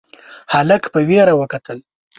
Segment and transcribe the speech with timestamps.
[0.53, 1.77] هلک په وېره ورته کتل: